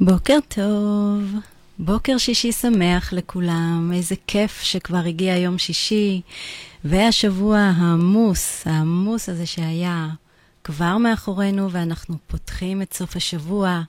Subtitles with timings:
[0.00, 1.22] בוקר טוב,
[1.78, 6.20] בוקר שישי שמח לכולם, איזה כיף שכבר הגיע יום שישי,
[6.84, 10.08] והשבוע העמוס, העמוס הזה שהיה
[10.64, 13.82] כבר מאחורינו, ואנחנו פותחים את סוף השבוע.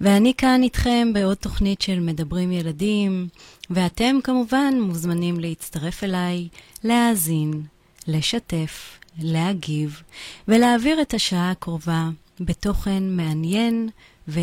[0.00, 3.28] ואני כאן איתכם בעוד תוכנית של מדברים ילדים,
[3.70, 6.48] ואתם כמובן מוזמנים להצטרף אליי,
[6.84, 7.62] להאזין,
[8.06, 10.02] לשתף, להגיב,
[10.48, 12.08] ולהעביר את השעה הקרובה
[12.40, 13.88] בתוכן מעניין
[14.28, 14.40] ו...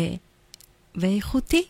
[0.94, 1.64] ואיכותי.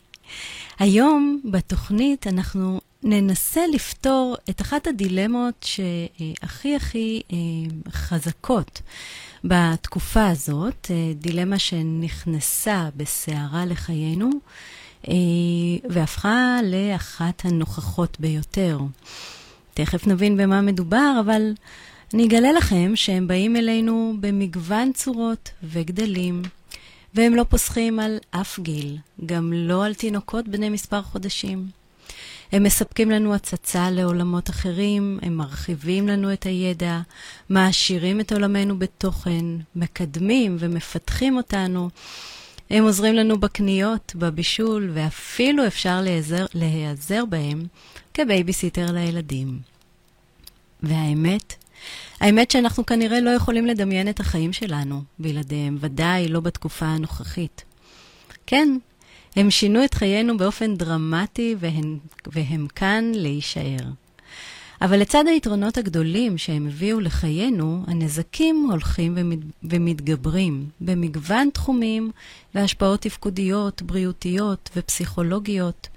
[0.78, 7.36] היום בתוכנית אנחנו ננסה לפתור את אחת הדילמות שהכי הכי אה,
[7.92, 8.82] חזקות
[9.44, 14.30] בתקופה הזאת, אה, דילמה שנכנסה בסערה לחיינו
[15.08, 15.14] אה,
[15.90, 18.78] והפכה לאחת הנוכחות ביותר.
[19.74, 21.52] תכף נבין במה מדובר, אבל
[22.14, 26.42] אני אגלה לכם שהם באים אלינו במגוון צורות וגדלים.
[27.14, 31.66] והם לא פוסחים על אף גיל, גם לא על תינוקות בני מספר חודשים.
[32.52, 37.00] הם מספקים לנו הצצה לעולמות אחרים, הם מרחיבים לנו את הידע,
[37.48, 39.44] מעשירים את עולמנו בתוכן,
[39.76, 41.88] מקדמים ומפתחים אותנו.
[42.70, 47.66] הם עוזרים לנו בקניות, בבישול, ואפילו אפשר להיעזר, להיעזר בהם
[48.14, 49.58] כבייביסיטר לילדים.
[50.82, 51.54] והאמת,
[52.22, 57.64] האמת שאנחנו כנראה לא יכולים לדמיין את החיים שלנו בלעדיהם, ודאי לא בתקופה הנוכחית.
[58.46, 58.76] כן,
[59.36, 63.84] הם שינו את חיינו באופן דרמטי והם, והם כאן להישאר.
[64.82, 72.10] אבל לצד היתרונות הגדולים שהם הביאו לחיינו, הנזקים הולכים ומת, ומתגברים במגוון תחומים
[72.54, 75.88] והשפעות תפקודיות, בריאותיות ופסיכולוגיות.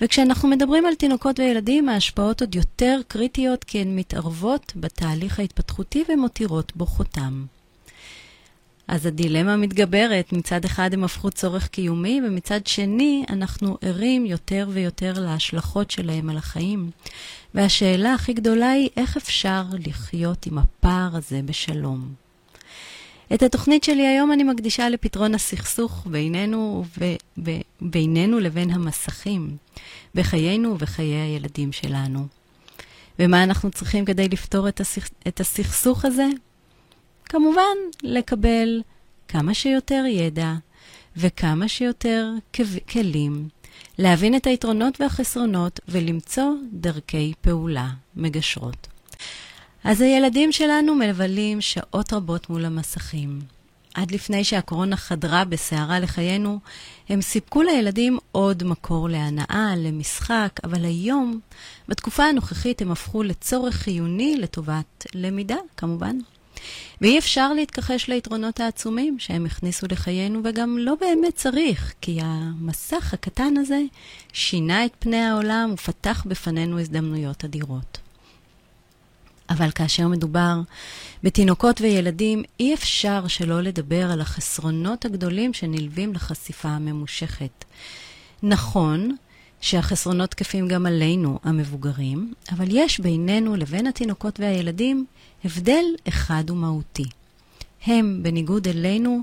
[0.00, 6.76] וכשאנחנו מדברים על תינוקות וילדים, ההשפעות עוד יותר קריטיות כי הן מתערבות בתהליך ההתפתחותי ומותירות
[6.76, 7.44] בו חותם.
[8.88, 15.12] אז הדילמה מתגברת, מצד אחד הם הפכו צורך קיומי, ומצד שני אנחנו ערים יותר ויותר
[15.16, 16.90] להשלכות שלהם על החיים.
[17.54, 22.25] והשאלה הכי גדולה היא איך אפשר לחיות עם הפער הזה בשלום.
[23.34, 27.04] את התוכנית שלי היום אני מקדישה לפתרון הסכסוך בינינו, ו...
[27.80, 29.56] בינינו לבין המסכים,
[30.14, 32.26] בחיינו ובחיי הילדים שלנו.
[33.18, 35.08] ומה אנחנו צריכים כדי לפתור את, הסכ...
[35.28, 36.26] את הסכסוך הזה?
[37.24, 38.82] כמובן, לקבל
[39.28, 40.52] כמה שיותר ידע
[41.16, 42.30] וכמה שיותר
[42.90, 43.48] כלים,
[43.98, 48.86] להבין את היתרונות והחסרונות ולמצוא דרכי פעולה מגשרות.
[49.88, 53.40] אז הילדים שלנו מבלים שעות רבות מול המסכים.
[53.94, 56.58] עד לפני שהקורונה חדרה בסערה לחיינו,
[57.08, 61.40] הם סיפקו לילדים עוד מקור להנאה, למשחק, אבל היום,
[61.88, 66.18] בתקופה הנוכחית, הם הפכו לצורך חיוני לטובת למידה, כמובן.
[67.00, 73.56] ואי אפשר להתכחש ליתרונות העצומים שהם הכניסו לחיינו, וגם לא באמת צריך, כי המסך הקטן
[73.56, 73.80] הזה
[74.32, 78.05] שינה את פני העולם ופתח בפנינו הזדמנויות אדירות.
[79.50, 80.60] אבל כאשר מדובר
[81.22, 87.64] בתינוקות וילדים, אי אפשר שלא לדבר על החסרונות הגדולים שנלווים לחשיפה הממושכת.
[88.42, 89.16] נכון
[89.60, 95.06] שהחסרונות תקפים גם עלינו, המבוגרים, אבל יש בינינו לבין התינוקות והילדים
[95.44, 97.04] הבדל אחד ומהותי.
[97.86, 99.20] הם, בניגוד אלינו,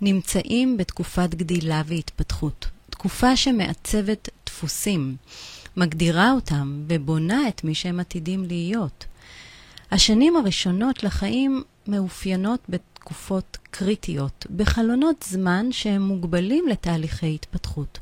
[0.00, 5.16] נמצאים בתקופת גדילה והתפתחות, תקופה שמעצבת דפוסים,
[5.76, 9.04] מגדירה אותם ובונה את מי שהם עתידים להיות.
[9.90, 17.98] השנים הראשונות לחיים מאופיינות בתקופות קריטיות, בחלונות זמן שהם מוגבלים לתהליכי התפתחות.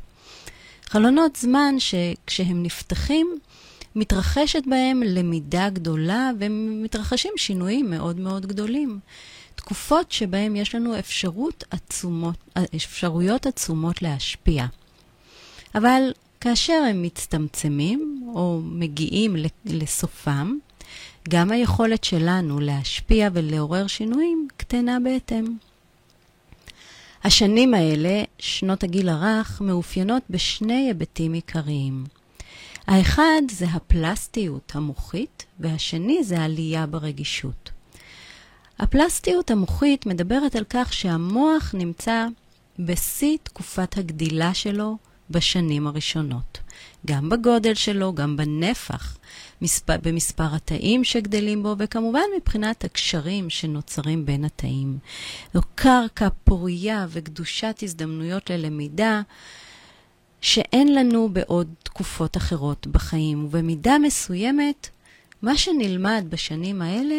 [0.84, 3.38] חלונות זמן שכשהם נפתחים,
[3.96, 8.98] מתרחשת בהם למידה גדולה ומתרחשים שינויים מאוד מאוד גדולים.
[9.54, 12.36] תקופות שבהם יש לנו אפשרות עצומות,
[12.76, 14.66] אפשרויות עצומות להשפיע.
[15.74, 20.58] אבל כאשר הם מצטמצמים או מגיעים לסופם,
[21.28, 25.44] גם היכולת שלנו להשפיע ולעורר שינויים קטנה בהתאם.
[27.24, 32.04] השנים האלה, שנות הגיל הרך, מאופיינות בשני היבטים עיקריים.
[32.86, 37.70] האחד זה הפלסטיות המוחית, והשני זה עלייה ברגישות.
[38.78, 42.26] הפלסטיות המוחית מדברת על כך שהמוח נמצא
[42.78, 44.96] בשיא תקופת הגדילה שלו
[45.30, 46.58] בשנים הראשונות.
[47.06, 49.16] גם בגודל שלו, גם בנפח,
[49.64, 54.98] מספר, במספר התאים שגדלים בו, וכמובן מבחינת הקשרים שנוצרים בין התאים.
[55.54, 59.22] זו קרקע פוריה וקדושת הזדמנויות ללמידה
[60.40, 64.88] שאין לנו בעוד תקופות אחרות בחיים, ובמידה מסוימת,
[65.42, 67.16] מה שנלמד בשנים האלה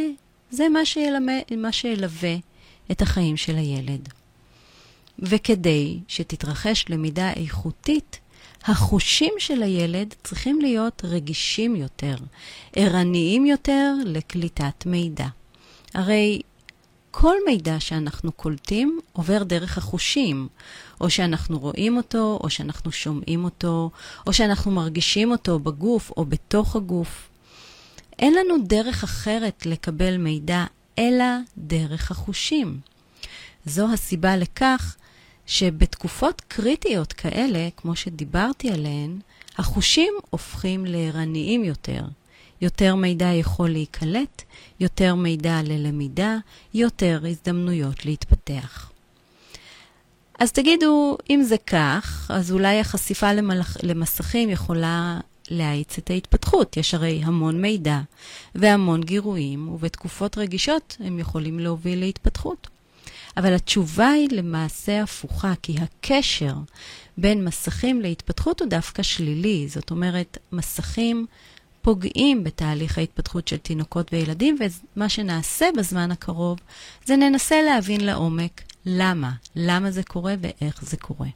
[0.52, 2.36] זה מה, שילמד, מה שילווה
[2.92, 4.10] את החיים של הילד.
[5.20, 8.20] וכדי שתתרחש למידה איכותית,
[8.68, 12.16] החושים של הילד צריכים להיות רגישים יותר,
[12.76, 15.28] ערניים יותר לקליטת מידע.
[15.94, 16.42] הרי
[17.12, 20.48] כל מידע שאנחנו קולטים עובר דרך החושים,
[21.02, 23.90] או שאנחנו רואים אותו, או שאנחנו שומעים אותו,
[24.28, 27.30] או שאנחנו מרגישים אותו בגוף או בתוך הגוף.
[28.20, 30.66] אין לנו דרך אחרת לקבל מידע,
[31.00, 31.26] אלא
[31.58, 32.80] דרך החושים.
[33.66, 34.96] זו הסיבה לכך
[35.46, 39.20] שבתקופות קריטיות כאלה, כמו שדיברתי עליהן,
[39.58, 42.04] החושים הופכים לערניים יותר.
[42.62, 44.44] יותר מידע יכול להיקלט,
[44.80, 46.38] יותר מידע ללמידה,
[46.74, 48.92] יותר הזדמנויות להתפתח.
[50.40, 55.20] אז תגידו, אם זה כך, אז אולי החשיפה למלח, למסכים יכולה
[55.50, 56.78] להאיץ את ההתפתחות.
[56.78, 58.00] יש הרי המון מידע
[58.56, 62.68] והמון גירויים, ובתקופות רגישות הם יכולים להוביל להתפתחות.
[63.38, 66.54] אבל התשובה היא למעשה הפוכה, כי הקשר
[67.18, 69.68] בין מסכים להתפתחות הוא דווקא שלילי.
[69.68, 71.26] זאת אומרת, מסכים
[71.82, 74.58] פוגעים בתהליך ההתפתחות של תינוקות וילדים,
[74.96, 76.60] ומה שנעשה בזמן הקרוב
[77.06, 81.28] זה ננסה להבין לעומק למה, למה זה קורה ואיך זה קורה.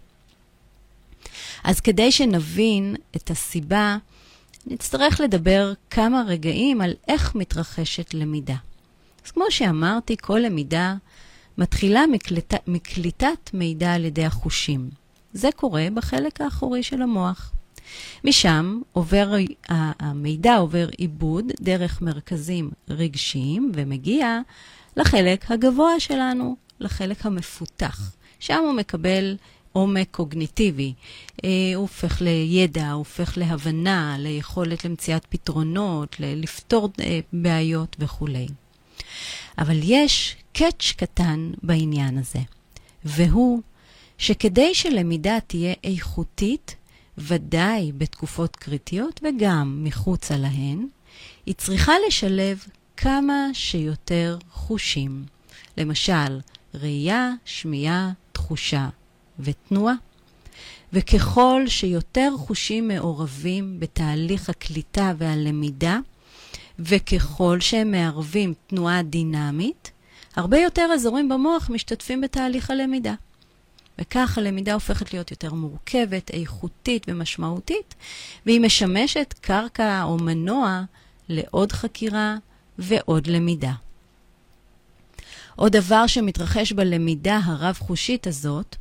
[1.64, 3.98] אז כדי שנבין את הסיבה,
[4.68, 8.56] נצטרך לדבר כמה רגעים על איך מתרחשת למידה.
[9.26, 10.96] אז כמו שאמרתי, כל למידה
[11.60, 14.90] מתחילה מקלט, מקליטת מידע על ידי החושים.
[15.34, 17.52] זה קורה בחלק האחורי של המוח.
[18.24, 19.34] משם עובר,
[19.70, 24.40] המידע עובר עיבוד דרך מרכזים רגשיים ומגיע
[24.98, 28.12] לחלק הגבוה שלנו, לחלק המפותח.
[28.40, 29.36] שם הוא מקבל
[29.72, 30.94] עומק קוגניטיבי.
[31.44, 38.48] אה, הוא הופך לידע, הוא הופך להבנה, ליכולת למציאת פתרונות, לפתור אה, בעיות וכולי.
[39.58, 42.40] אבל יש קאץ' קטן בעניין הזה,
[43.06, 43.62] והוא
[44.18, 46.76] שכדי שלמידה תהיה איכותית,
[47.18, 50.88] ודאי בתקופות קריטיות וגם מחוצה להן,
[51.46, 52.64] היא צריכה לשלב
[52.98, 55.26] כמה שיותר חושים.
[55.78, 56.40] למשל,
[56.74, 58.90] ראייה, שמיעה, תחושה
[59.40, 59.94] ותנועה.
[60.94, 66.00] וככל שיותר חושים מעורבים בתהליך הקליטה והלמידה,
[66.80, 69.92] וככל שהם מערבים תנועה דינמית,
[70.36, 73.14] הרבה יותר אזורים במוח משתתפים בתהליך הלמידה.
[74.00, 77.96] וכך הלמידה הופכת להיות יותר מורכבת, איכותית ומשמעותית,
[78.46, 80.82] והיא משמשת קרקע או מנוע
[81.30, 82.36] לעוד חקירה
[82.80, 83.74] ועוד למידה.
[85.56, 88.76] עוד דבר שמתרחש בלמידה הרב-חושית הזאת,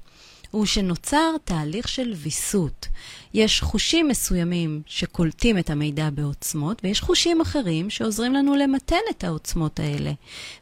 [0.51, 2.89] הוא שנוצר תהליך של ויסות.
[3.35, 9.81] יש חושים מסוימים שקולטים את המידע בעוצמות, ויש חושים אחרים שעוזרים לנו למתן את העוצמות
[9.81, 10.13] האלה.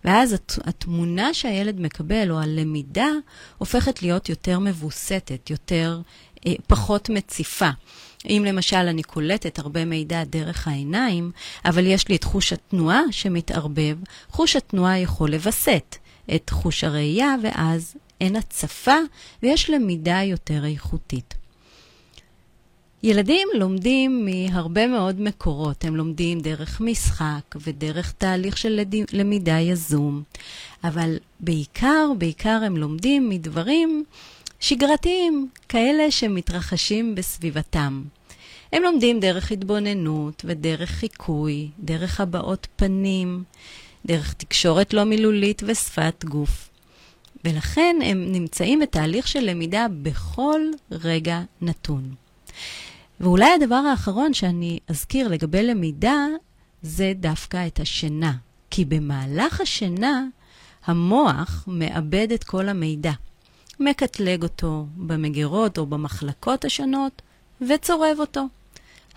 [0.05, 3.09] ואז הת, התמונה שהילד מקבל, או הלמידה,
[3.59, 6.01] הופכת להיות יותר מבוסתת, יותר,
[6.47, 7.71] אה, פחות מציפה.
[8.29, 11.31] אם למשל אני קולטת הרבה מידע דרך העיניים,
[11.65, 13.97] אבל יש לי את חוש התנועה שמתערבב,
[14.31, 15.97] חוש התנועה יכול לווסת
[16.35, 18.97] את חוש הראייה, ואז אין הצפה
[19.43, 21.35] ויש למידה יותר איכותית.
[23.03, 25.85] ילדים לומדים מהרבה מאוד מקורות.
[25.85, 28.81] הם לומדים דרך משחק ודרך תהליך של
[29.13, 30.23] למידה יזום,
[30.85, 34.05] אבל בעיקר, בעיקר הם לומדים מדברים
[34.61, 38.03] שגרתיים, כאלה שמתרחשים בסביבתם.
[38.73, 43.45] הם לומדים דרך התבוננות ודרך חיקוי, דרך הבעות פנים,
[44.07, 46.69] דרך תקשורת לא מילולית ושפת גוף.
[47.47, 50.61] ולכן הם נמצאים בתהליך של למידה בכל
[50.91, 52.15] רגע נתון.
[53.21, 56.27] ואולי הדבר האחרון שאני אזכיר לגבי למידה,
[56.83, 58.33] זה דווקא את השינה.
[58.71, 60.25] כי במהלך השינה,
[60.87, 63.13] המוח מאבד את כל המידע.
[63.81, 67.23] מקטלג אותו במגירות או במחלקות השונות
[67.61, 68.45] וצורב אותו.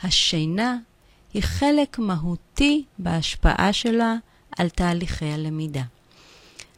[0.04, 0.78] השינה
[1.34, 4.16] היא חלק מהותי בהשפעה שלה
[4.58, 5.84] על תהליכי הלמידה.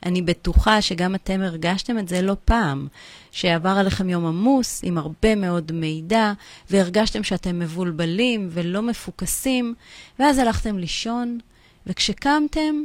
[0.05, 2.87] אני בטוחה שגם אתם הרגשתם את זה לא פעם,
[3.31, 6.33] שעבר עליכם יום עמוס עם הרבה מאוד מידע,
[6.69, 9.75] והרגשתם שאתם מבולבלים ולא מפוקסים,
[10.19, 11.39] ואז הלכתם לישון,
[11.87, 12.75] וכשקמתם,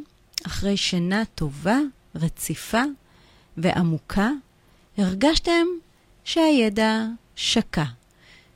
[0.46, 1.78] אחרי שינה טובה,
[2.14, 2.82] רציפה
[3.56, 4.30] ועמוקה,
[4.98, 5.66] הרגשתם
[6.24, 7.04] שהידע
[7.36, 7.84] שקע,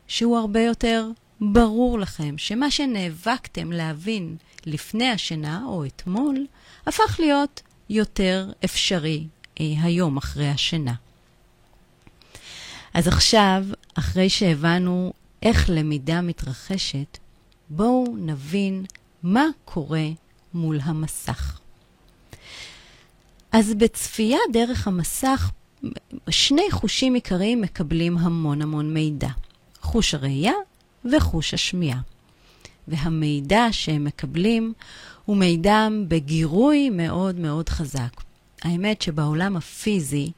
[0.09, 1.09] שהוא הרבה יותר
[1.40, 4.37] ברור לכם, שמה שנאבקתם להבין
[4.67, 6.47] לפני השינה או אתמול,
[6.87, 9.26] הפך להיות יותר אפשרי
[9.61, 10.94] אה, היום אחרי השינה.
[12.94, 17.18] אז עכשיו, אחרי שהבנו איך למידה מתרחשת,
[17.70, 18.85] בואו נבין
[19.23, 20.06] מה קורה
[20.54, 21.59] מול המסך.
[23.52, 25.50] אז בצפייה דרך המסך,
[26.30, 29.28] שני חושים עיקריים מקבלים המון המון מידע,
[29.80, 30.54] חוש הראייה
[31.12, 32.00] וחוש השמיעה.
[32.88, 34.73] והמידע שהם מקבלים
[35.31, 38.21] הוא מידע בגירוי מאוד מאוד חזק.
[38.63, 40.33] האמת שבעולם הפיזי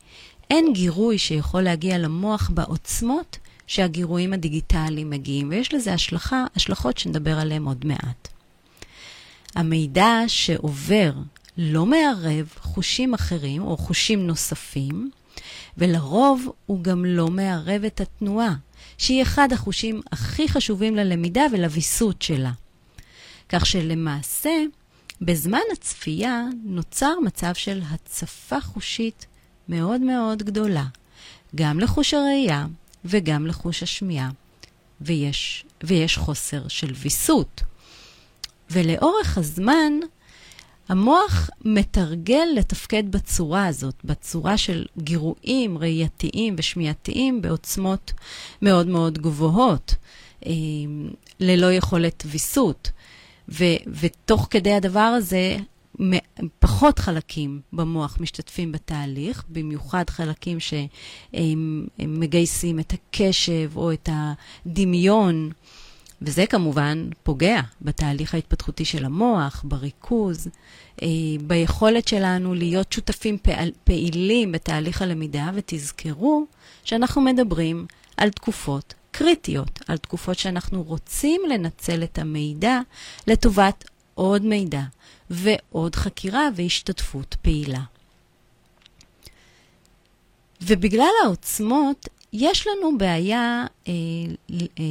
[0.50, 7.64] אין גירוי שיכול להגיע למוח בעוצמות שהגירויים הדיגיטליים מגיעים, ויש לזה השלכה, השלכות שנדבר עליהן
[7.64, 8.28] עוד מעט.
[9.54, 11.12] המידע שעובר
[11.58, 15.10] לא מערב חושים אחרים או חושים נוספים,
[15.78, 18.54] ולרוב הוא גם לא מערב את התנועה,
[18.98, 22.52] שהיא אחד החושים הכי חשובים ללמידה ולוויסות שלה.
[23.48, 24.50] כך שלמעשה,
[25.24, 29.26] בזמן הצפייה נוצר מצב של הצפה חושית
[29.68, 30.84] מאוד מאוד גדולה,
[31.54, 32.66] גם לחוש הראייה
[33.04, 34.30] וגם לחוש השמיעה,
[35.00, 37.62] ויש, ויש חוסר של ויסות.
[38.70, 39.92] ולאורך הזמן,
[40.88, 48.12] המוח מתרגל לתפקד בצורה הזאת, בצורה של גירויים ראייתיים ושמיעתיים בעוצמות
[48.62, 49.94] מאוד מאוד גבוהות,
[50.46, 50.52] אה,
[51.40, 52.90] ללא יכולת ויסות.
[53.48, 55.56] ו- ותוך כדי הדבר הזה,
[56.58, 60.58] פחות חלקים במוח משתתפים בתהליך, במיוחד חלקים
[62.00, 65.50] שמגייסים את הקשב או את הדמיון,
[66.22, 70.48] וזה כמובן פוגע בתהליך ההתפתחותי של המוח, בריכוז,
[71.02, 71.08] אה,
[71.46, 73.36] ביכולת שלנו להיות שותפים
[73.84, 76.44] פעילים בתהליך הלמידה, ותזכרו
[76.84, 82.80] שאנחנו מדברים על תקופות קריטיות, על תקופות שאנחנו רוצים לנצל את המידע
[83.26, 84.82] לטובת עוד מידע
[85.30, 87.82] ועוד חקירה והשתתפות פעילה.
[90.60, 93.92] ובגלל העוצמות, יש לנו בעיה אה,
[94.58, 94.84] אה,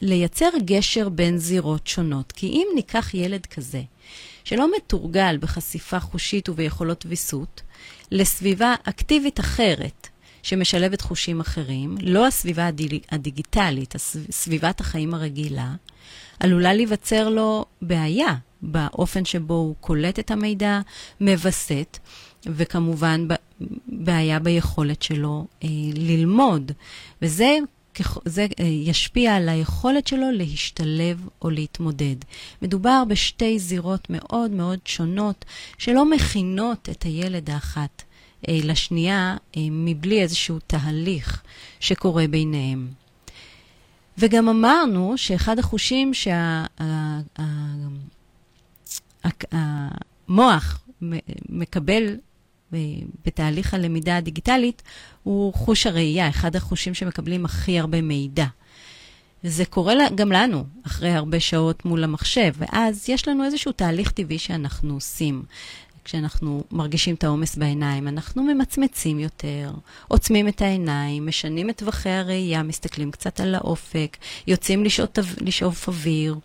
[0.00, 2.32] לייצר גשר בין זירות שונות.
[2.32, 3.82] כי אם ניקח ילד כזה,
[4.44, 7.62] שלא מתורגל בחשיפה חושית וביכולות ויסות,
[8.10, 10.08] לסביבה אקטיבית אחרת,
[10.44, 12.98] שמשלבת חושים אחרים, לא הסביבה הדיג...
[13.10, 13.94] הדיגיטלית,
[14.30, 15.74] סביבת החיים הרגילה,
[16.40, 20.80] עלולה להיווצר לו בעיה באופן שבו הוא קולט את המידע,
[21.20, 21.98] מווסת,
[22.46, 23.26] וכמובן
[23.86, 26.72] בעיה ביכולת שלו אה, ללמוד.
[27.22, 27.58] וזה
[28.24, 32.16] זה אה, ישפיע על היכולת שלו להשתלב או להתמודד.
[32.62, 35.44] מדובר בשתי זירות מאוד מאוד שונות,
[35.78, 38.02] שלא מכינות את הילד האחת
[38.48, 41.42] לשנייה אה, מבלי איזשהו תהליך
[41.80, 42.88] שקורה ביניהם.
[44.18, 46.12] וגם אמרנו שאחד החושים
[50.28, 50.84] שהמוח
[51.48, 52.16] מקבל
[53.26, 54.82] בתהליך הלמידה הדיגיטלית
[55.22, 58.46] הוא חוש הראייה, אחד החושים שמקבלים הכי הרבה מידע.
[59.42, 64.38] זה קורה גם לנו אחרי הרבה שעות מול המחשב, ואז יש לנו איזשהו תהליך טבעי
[64.38, 65.42] שאנחנו עושים.
[66.04, 69.72] כשאנחנו מרגישים את העומס בעיניים, אנחנו ממצמצים יותר,
[70.08, 76.36] עוצמים את העיניים, משנים את טווחי הראייה, מסתכלים קצת על האופק, יוצאים לשאוף, לשאוף אוויר,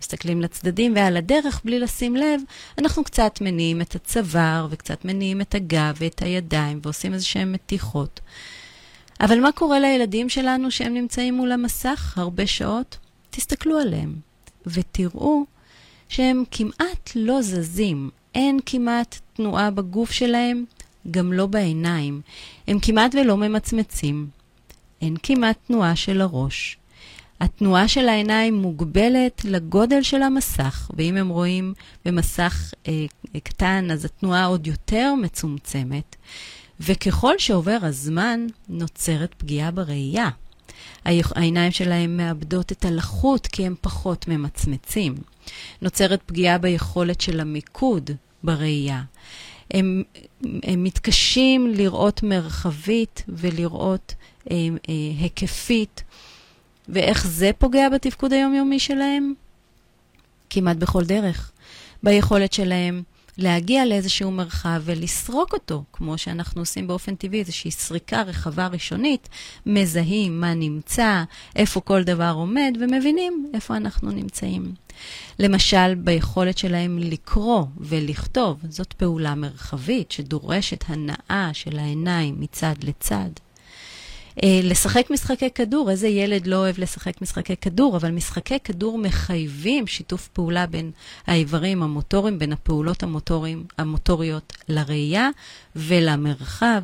[0.00, 2.40] מסתכלים לצדדים, ועל הדרך, בלי לשים לב,
[2.78, 8.20] אנחנו קצת מניעים את הצוואר, וקצת מניעים את הגב ואת הידיים, ועושים איזה שהן מתיחות.
[9.20, 12.98] אבל מה קורה לילדים שלנו שהם נמצאים מול המסך הרבה שעות?
[13.30, 14.14] תסתכלו עליהם,
[14.66, 15.44] ותראו
[16.08, 18.10] שהם כמעט לא זזים.
[18.36, 20.64] אין כמעט תנועה בגוף שלהם,
[21.10, 22.20] גם לא בעיניים.
[22.68, 24.28] הם כמעט ולא ממצמצים.
[25.02, 26.76] אין כמעט תנועה של הראש.
[27.40, 31.74] התנועה של העיניים מוגבלת לגודל של המסך, ואם הם רואים
[32.04, 33.04] במסך אה,
[33.42, 36.16] קטן, אז התנועה עוד יותר מצומצמת,
[36.80, 40.28] וככל שעובר הזמן, נוצרת פגיעה בראייה.
[41.04, 45.14] העיניים שלהם מאבדות את הלחות כי הם פחות ממצמצים.
[45.82, 48.10] נוצרת פגיעה ביכולת של המיקוד
[48.42, 49.02] בראייה.
[49.70, 50.02] הם,
[50.62, 54.14] הם מתקשים לראות מרחבית ולראות
[54.50, 54.56] אה,
[54.88, 56.02] אה, היקפית.
[56.88, 59.34] ואיך זה פוגע בתפקוד היומיומי שלהם?
[60.50, 61.52] כמעט בכל דרך.
[62.02, 63.02] ביכולת שלהם
[63.38, 69.28] להגיע לאיזשהו מרחב ולסרוק אותו, כמו שאנחנו עושים באופן טבעי, איזושהי סריקה רחבה ראשונית,
[69.66, 71.22] מזהים מה נמצא,
[71.56, 74.74] איפה כל דבר עומד, ומבינים איפה אנחנו נמצאים.
[75.38, 83.30] למשל, ביכולת שלהם לקרוא ולכתוב, זאת פעולה מרחבית שדורשת הנאה של העיניים מצד לצד.
[84.42, 89.86] אה, לשחק משחקי כדור, איזה ילד לא אוהב לשחק משחקי כדור, אבל משחקי כדור מחייבים
[89.86, 90.90] שיתוף פעולה בין
[91.26, 95.28] האיברים המוטוריים, בין הפעולות המוטוריים, המוטוריות לראייה
[95.76, 96.82] ולמרחב.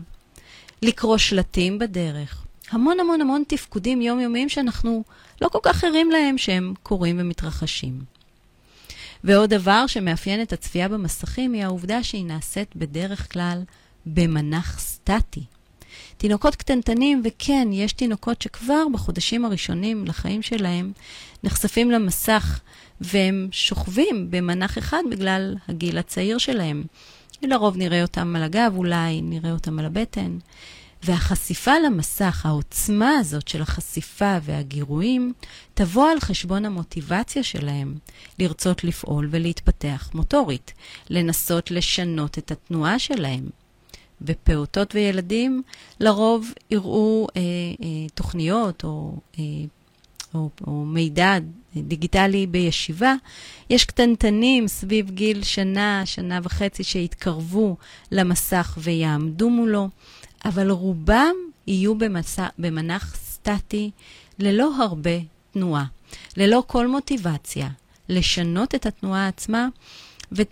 [0.83, 2.45] לקרוא שלטים בדרך.
[2.71, 5.05] המון המון המון תפקודים יומיומיים שאנחנו
[5.41, 8.01] לא כל כך ערים להם שהם קורים ומתרחשים.
[9.25, 13.63] ועוד דבר שמאפיין את הצפייה במסכים היא העובדה שהיא נעשית בדרך כלל
[14.07, 15.45] במנח סטטי.
[16.17, 20.93] תינוקות קטנטנים, וכן, יש תינוקות שכבר בחודשים הראשונים לחיים שלהם
[21.45, 22.61] נחשפים למסך
[23.01, 26.85] והם שוכבים במנח אחד בגלל הגיל הצעיר שלהם.
[27.43, 30.39] לרוב נראה אותם על הגב, אולי נראה אותם על הבטן.
[31.03, 35.33] והחשיפה למסך, העוצמה הזאת של החשיפה והגירויים,
[35.75, 37.95] תבוא על חשבון המוטיבציה שלהם
[38.39, 40.73] לרצות לפעול ולהתפתח מוטורית,
[41.11, 43.62] לנסות לשנות את התנועה שלהם.
[44.23, 45.63] ופעוטות וילדים
[46.01, 47.41] לרוב יראו אה,
[47.83, 49.45] אה, תוכניות או, אה,
[50.35, 51.39] או, או מידע
[51.77, 53.15] דיגיטלי בישיבה.
[53.71, 57.77] יש קטנטנים סביב גיל שנה, שנה וחצי, שיתקרבו
[58.13, 59.89] למסך ויעמדו מולו.
[60.45, 61.35] אבל רובם
[61.67, 63.91] יהיו במסע, במנח סטטי
[64.39, 65.19] ללא הרבה
[65.53, 65.85] תנועה,
[66.37, 67.69] ללא כל מוטיבציה
[68.09, 69.69] לשנות את התנועה עצמה,
[70.33, 70.43] ו,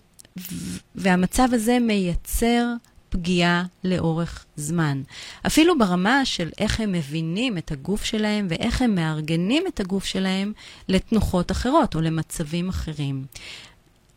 [0.94, 2.66] והמצב הזה מייצר
[3.10, 5.02] פגיעה לאורך זמן.
[5.46, 10.52] אפילו ברמה של איך הם מבינים את הגוף שלהם ואיך הם מארגנים את הגוף שלהם
[10.88, 13.24] לתנוחות אחרות או למצבים אחרים.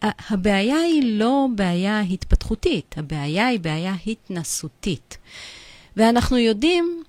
[0.02, 5.18] הבעיה היא לא בעיה התפתחותית, הבעיה היא בעיה התנסותית.
[5.98, 7.04] ואנחנו יודעים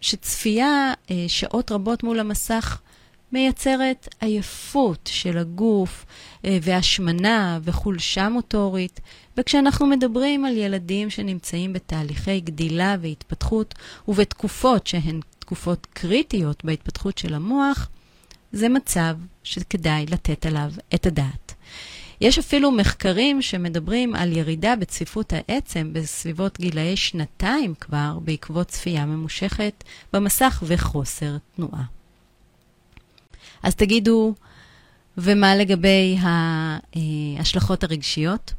[0.00, 2.80] שצפייה אה, שעות רבות מול המסך
[3.32, 6.06] מייצרת עייפות של הגוף
[6.44, 9.00] אה, והשמנה וחולשה מוטורית.
[9.36, 13.74] וכשאנחנו מדברים על ילדים שנמצאים בתהליכי גדילה והתפתחות
[14.08, 17.88] ובתקופות שהן תקופות קריטיות בהתפתחות של המוח,
[18.52, 21.54] זה מצב שכדאי לתת עליו את הדעת.
[22.20, 29.84] יש אפילו מחקרים שמדברים על ירידה בצפיפות העצם בסביבות גילאי שנתיים כבר, בעקבות צפייה ממושכת
[30.12, 31.95] במסך וחוסר תנועה.
[33.66, 34.34] אז תגידו,
[35.18, 36.16] ומה לגבי
[37.36, 38.52] ההשלכות הרגשיות?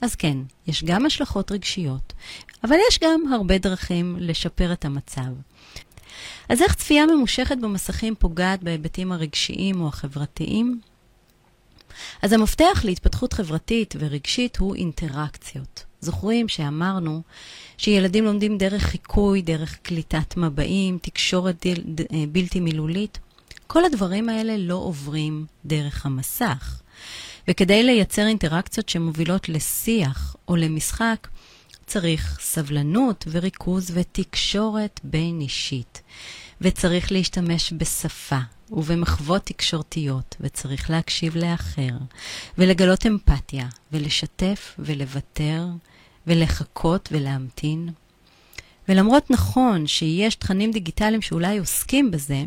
[0.00, 0.36] אז כן,
[0.66, 2.12] יש גם השלכות רגשיות,
[2.64, 5.30] אבל יש גם הרבה דרכים לשפר את המצב.
[6.48, 10.80] אז איך צפייה ממושכת במסכים פוגעת בהיבטים הרגשיים או החברתיים?
[12.22, 15.84] אז המפתח להתפתחות חברתית ורגשית הוא אינטראקציות.
[16.00, 17.22] זוכרים שאמרנו
[17.78, 23.18] שילדים לומדים דרך חיקוי, דרך קליטת מבעים, תקשורת דיל, ד, אה, בלתי מילולית?
[23.70, 26.80] כל הדברים האלה לא עוברים דרך המסך.
[27.48, 31.28] וכדי לייצר אינטראקציות שמובילות לשיח או למשחק,
[31.86, 36.02] צריך סבלנות וריכוז ותקשורת בין אישית.
[36.60, 38.38] וצריך להשתמש בשפה
[38.70, 41.96] ובמחוות תקשורתיות, וצריך להקשיב לאחר,
[42.58, 45.66] ולגלות אמפתיה, ולשתף ולוותר,
[46.26, 47.88] ולחכות ולהמתין.
[48.88, 52.44] ולמרות נכון שיש תכנים דיגיטליים שאולי עוסקים בזה,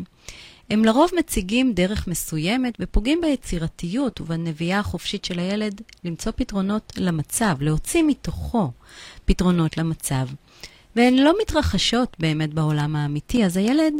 [0.70, 8.02] הם לרוב מציגים דרך מסוימת ופוגעים ביצירתיות ובנביאה החופשית של הילד למצוא פתרונות למצב, להוציא
[8.06, 8.70] מתוכו
[9.24, 10.28] פתרונות למצב.
[10.96, 13.92] והן לא מתרחשות באמת בעולם האמיתי, אז הילד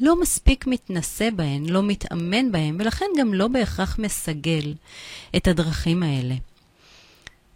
[0.00, 4.74] לא מספיק מתנסה בהן, לא מתאמן בהן, ולכן גם לא בהכרח מסגל
[5.36, 6.34] את הדרכים האלה.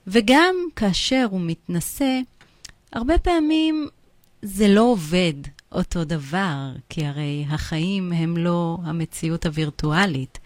[0.07, 2.21] וגם כאשר הוא מתנסה,
[2.93, 3.89] הרבה פעמים
[4.43, 5.35] זה לא עובד.
[5.73, 10.39] אותו דבר, כי הרי החיים הם לא המציאות הווירטואלית,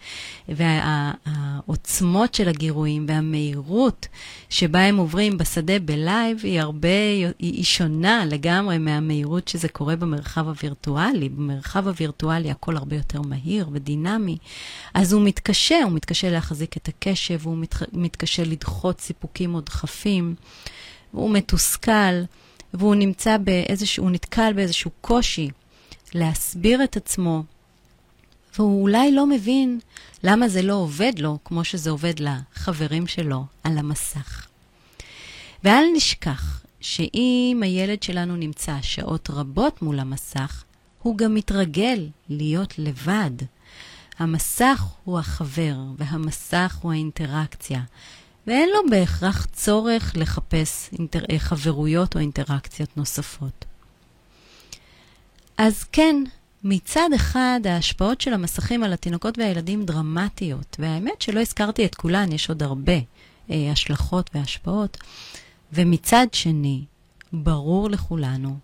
[0.49, 4.07] והעוצמות של הגירויים והמהירות
[4.49, 6.87] שבה הם עוברים בשדה בלייב היא הרבה,
[7.39, 11.29] היא שונה לגמרי מהמהירות שזה קורה במרחב הווירטואלי.
[11.29, 14.37] במרחב הווירטואלי הכל הרבה יותר מהיר ודינמי,
[14.93, 17.57] אז הוא מתקשה, הוא מתקשה להחזיק את הקשב, הוא
[17.93, 20.35] מתקשה לדחות סיפוקים או דחפים,
[21.13, 22.23] והוא מתוסכל.
[22.73, 25.49] והוא נמצא באיזשהו, הוא נתקל באיזשהו קושי
[26.13, 27.43] להסביר את עצמו,
[28.57, 29.79] והוא אולי לא מבין
[30.23, 34.47] למה זה לא עובד לו כמו שזה עובד לחברים שלו על המסך.
[35.63, 40.63] ואל נשכח שאם הילד שלנו נמצא שעות רבות מול המסך,
[41.01, 43.31] הוא גם מתרגל להיות לבד.
[44.19, 47.81] המסך הוא החבר והמסך הוא האינטראקציה,
[48.47, 51.23] ואין לו בהכרח צורך לחפש אינטר...
[51.31, 53.65] אה, חברויות או אינטראקציות נוספות.
[55.57, 56.15] אז כן,
[56.63, 62.49] מצד אחד ההשפעות של המסכים על התינוקות והילדים דרמטיות, והאמת שלא הזכרתי את כולן, יש
[62.49, 62.97] עוד הרבה
[63.51, 64.97] אה, השלכות והשפעות,
[65.73, 66.83] ומצד שני,
[67.33, 68.57] ברור לכולנו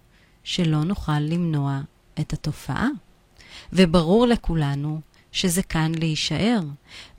[0.43, 1.81] שלא נוכל למנוע
[2.19, 2.87] את התופעה.
[3.73, 6.59] וברור לכולנו שזה כאן להישאר.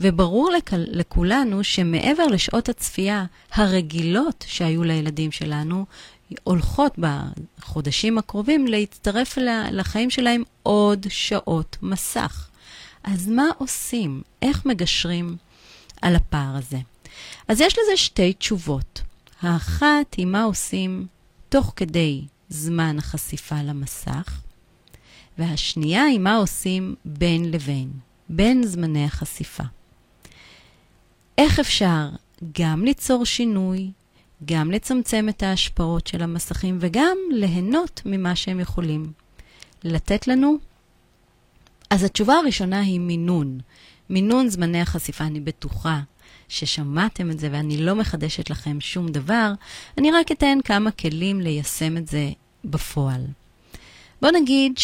[0.01, 5.87] וברור לכ- לכולנו שמעבר לשעות הצפייה הרגילות שהיו לילדים שלנו,
[6.45, 9.39] הולכות בחודשים הקרובים להצטרף
[9.73, 12.49] לחיים שלהם עוד שעות מסך.
[13.05, 14.23] אז מה עושים?
[14.43, 15.37] איך מגשרים
[16.03, 16.79] על הפער הזה?
[17.49, 19.03] אז יש לזה שתי תשובות.
[19.43, 21.07] האחת היא מה עושים
[21.49, 24.41] תוך כדי זמן החשיפה למסך,
[25.41, 27.91] והשנייה היא מה עושים בין לבין,
[28.29, 29.63] בין זמני החשיפה.
[31.39, 32.09] איך אפשר
[32.61, 33.91] גם ליצור שינוי,
[34.45, 39.13] גם לצמצם את ההשפעות של המסכים וגם ליהנות ממה שהם יכולים
[39.85, 40.57] לתת לנו?
[41.91, 43.59] אז התשובה הראשונה היא מינון.
[44.11, 46.01] מינון זמני החשיפה, אני בטוחה
[46.49, 49.53] ששמעתם את זה ואני לא מחדשת לכם שום דבר,
[49.99, 52.31] אני רק אתן כמה כלים ליישם את זה
[52.65, 53.27] בפועל.
[54.23, 54.79] בואו נגיד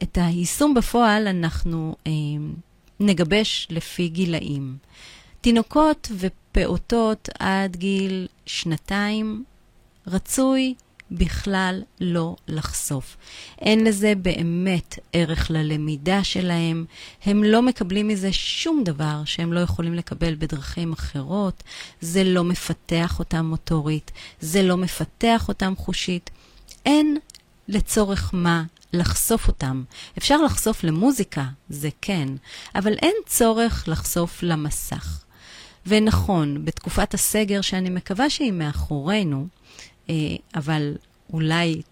[0.00, 2.12] שאת היישום בפועל אנחנו אה,
[3.00, 4.76] נגבש לפי גילאים.
[5.40, 9.44] תינוקות ופעוטות עד גיל שנתיים
[10.06, 10.74] רצוי
[11.10, 13.16] בכלל לא לחשוף.
[13.58, 16.84] אין לזה באמת ערך ללמידה שלהם,
[17.24, 21.62] הם לא מקבלים מזה שום דבר שהם לא יכולים לקבל בדרכים אחרות,
[22.00, 26.30] זה לא מפתח אותם מוטורית, זה לא מפתח אותם חושית.
[26.86, 27.16] אין
[27.68, 29.82] לצורך מה לחשוף אותם.
[30.18, 32.28] אפשר לחשוף למוזיקה, זה כן,
[32.74, 35.24] אבל אין צורך לחשוף למסך.
[35.86, 39.46] ונכון, בתקופת הסגר, שאני מקווה שהיא מאחורינו,
[40.10, 40.14] אה,
[40.54, 40.94] אבל
[41.32, 41.82] אולי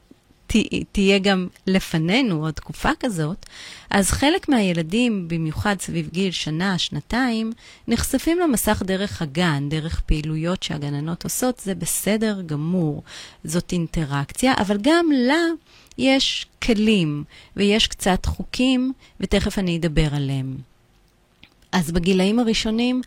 [0.92, 3.46] תהיה גם לפנינו עוד תקופה כזאת,
[3.90, 7.52] אז חלק מהילדים, במיוחד סביב גיל שנה, שנתיים,
[7.88, 13.02] נחשפים למסך דרך הגן, דרך פעילויות שהגננות עושות, זה בסדר גמור.
[13.44, 15.42] זאת אינטראקציה, אבל גם לה
[15.98, 17.24] יש כלים
[17.56, 20.56] ויש קצת חוקים, ותכף אני אדבר עליהם.
[21.72, 23.02] אז בגילאים הראשונים,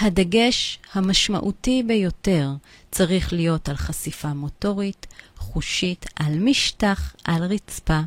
[0.00, 2.50] הדגש המשמעותי ביותר
[2.90, 8.00] צריך להיות על חשיפה מוטורית, חושית, על משטח, על רצפה,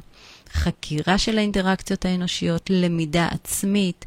[0.53, 4.05] חקירה של האינטראקציות האנושיות, למידה עצמית,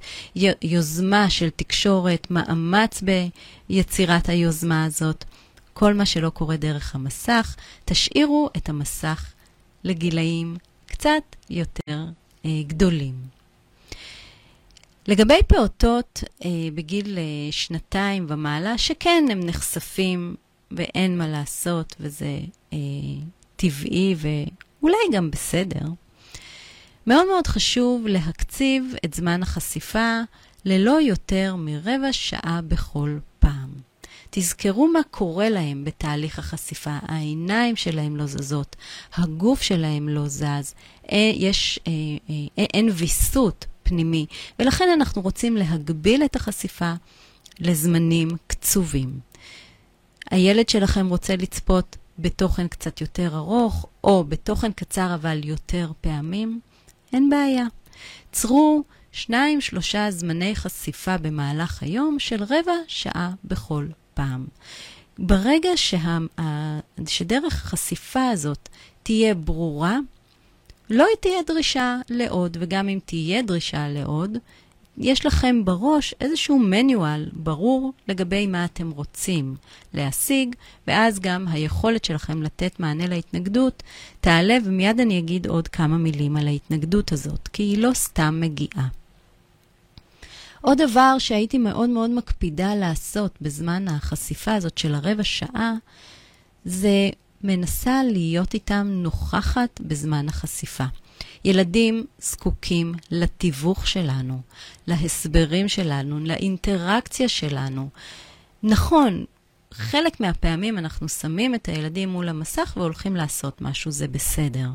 [0.62, 5.24] יוזמה של תקשורת, מאמץ ביצירת היוזמה הזאת.
[5.72, 9.32] כל מה שלא קורה דרך המסך, תשאירו את המסך
[9.84, 12.04] לגילאים קצת יותר
[12.44, 13.39] אה, גדולים.
[15.08, 20.34] לגבי פעוטות אה, בגיל אה, שנתיים ומעלה, שכן הם נחשפים
[20.70, 22.38] ואין מה לעשות, וזה
[22.72, 22.78] אה,
[23.56, 25.86] טבעי ואולי גם בסדר,
[27.06, 30.20] מאוד מאוד חשוב להקציב את זמן החשיפה
[30.64, 33.70] ללא יותר מרבע שעה בכל פעם.
[34.30, 36.98] תזכרו מה קורה להם בתהליך החשיפה.
[37.02, 38.76] העיניים שלהם לא זזות,
[39.14, 40.74] הגוף שלהם לא זז,
[41.08, 41.92] אין, יש, אה,
[42.30, 44.26] אה, אין ויסות פנימי,
[44.58, 46.92] ולכן אנחנו רוצים להגביל את החשיפה
[47.60, 49.20] לזמנים קצובים.
[50.30, 56.60] הילד שלכם רוצה לצפות בתוכן קצת יותר ארוך, או בתוכן קצר אבל יותר פעמים,
[57.12, 57.64] אין בעיה.
[58.32, 64.46] צרו שניים, שלושה זמני חשיפה במהלך היום של רבע שעה בכל פעם.
[65.18, 66.18] ברגע שה,
[67.06, 68.68] שדרך החשיפה הזאת
[69.02, 69.98] תהיה ברורה,
[70.90, 74.38] לא תהיה דרישה לעוד, וגם אם תהיה דרישה לעוד,
[74.98, 79.56] יש לכם בראש איזשהו מניואל ברור לגבי מה אתם רוצים
[79.94, 80.54] להשיג,
[80.86, 83.82] ואז גם היכולת שלכם לתת מענה להתנגדות
[84.20, 88.88] תעלה, ומיד אני אגיד עוד כמה מילים על ההתנגדות הזאת, כי היא לא סתם מגיעה.
[90.60, 95.74] עוד דבר שהייתי מאוד מאוד מקפידה לעשות בזמן החשיפה הזאת של הרבע שעה,
[96.64, 97.10] זה
[97.44, 100.84] מנסה להיות איתם נוכחת בזמן החשיפה.
[101.44, 104.40] ילדים זקוקים לתיווך שלנו,
[104.86, 107.88] להסברים שלנו, לאינטראקציה שלנו.
[108.62, 109.24] נכון,
[109.72, 114.68] חלק מהפעמים אנחנו שמים את הילדים מול המסך והולכים לעשות משהו, זה בסדר.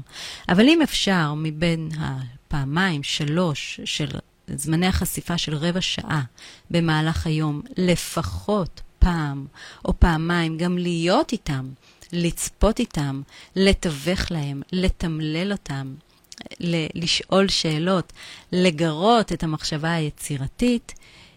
[0.50, 4.08] אבל אם אפשר, מבין הפעמיים, שלוש, של
[4.48, 6.24] זמני החשיפה של רבע שעה
[6.72, 9.46] במהלך היום, לפחות פעם
[9.86, 11.66] או פעמיים, גם להיות איתם,
[12.14, 13.22] לצפות איתם,
[13.56, 15.94] לתווך להם, לתמלל אותם,
[16.96, 18.14] לשאול שאלות,
[18.52, 20.94] לגרות את המחשבה היצירתית,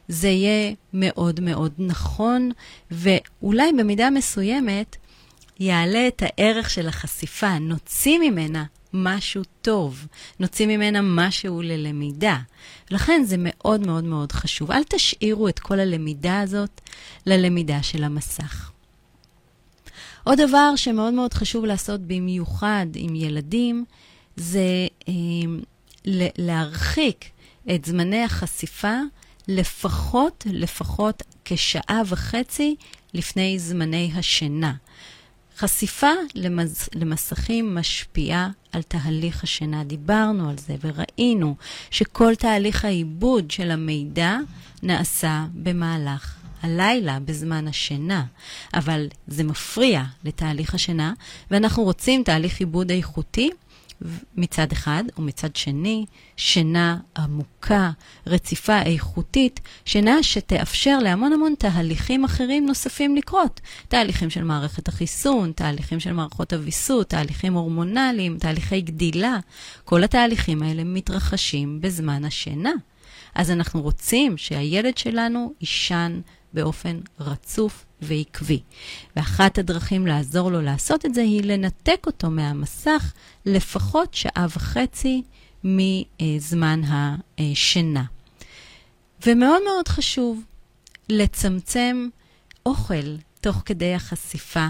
[0.09, 2.51] זה יהיה מאוד מאוד נכון,
[2.91, 4.97] ואולי במידה מסוימת
[5.61, 10.07] יעלה את הערך של החשיפה, נוציא ממנה משהו טוב,
[10.41, 12.39] נוציא ממנה משהו ללמידה.
[12.91, 14.71] לכן זה מאוד מאוד מאוד חשוב.
[14.71, 16.81] אל תשאירו את כל הלמידה הזאת
[17.27, 18.68] ללמידה של המסך.
[20.29, 23.85] עוד דבר שמאוד מאוד חשוב לעשות במיוחד עם ילדים,
[24.37, 25.15] זה אה,
[26.39, 27.25] להרחיק
[27.75, 28.97] את זמני החשיפה
[29.49, 32.77] לפחות, לפחות כשעה וחצי
[33.15, 34.75] לפני זמני השינה.
[35.57, 39.85] חשיפה למס, למסכים משפיעה על תהליך השינה.
[39.85, 41.57] דיברנו על זה וראינו
[41.91, 44.37] שכל תהליך העיבוד של המידע
[44.83, 48.25] נעשה במהלך הלילה, בזמן השינה,
[48.75, 51.13] אבל זה מפריע לתהליך השינה,
[51.51, 53.51] ואנחנו רוצים תהליך עיבוד איכותי.
[54.37, 57.91] מצד אחד, ומצד שני, שינה עמוקה,
[58.27, 63.61] רציפה, איכותית, שינה שתאפשר להמון המון תהליכים אחרים נוספים לקרות.
[63.89, 69.39] תהליכים של מערכת החיסון, תהליכים של מערכות הוויסות, תהליכים הורמונליים, תהליכי גדילה.
[69.85, 72.73] כל התהליכים האלה מתרחשים בזמן השינה.
[73.35, 76.21] אז אנחנו רוצים שהילד שלנו יישן
[76.53, 78.61] באופן רצוף ועקבי.
[79.17, 83.13] ואחת הדרכים לעזור לו לעשות את זה היא לנתק אותו מהמסך
[83.47, 85.23] לפחות שעה וחצי
[85.65, 86.81] מזמן
[87.39, 88.05] השינה.
[89.27, 90.43] ומאוד מאוד חשוב
[91.09, 92.09] לצמצם
[92.67, 94.69] אוכל תוך כדי החשיפה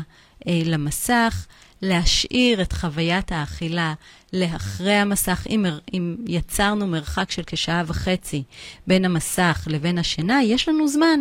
[0.49, 1.47] אה, למסך,
[1.83, 3.95] להשאיר את חוויית האכילה
[4.33, 5.47] לאחרי המסך.
[5.51, 8.43] אם, אם יצרנו מרחק של כשעה וחצי
[8.87, 11.21] בין המסך לבין השינה, יש לנו זמן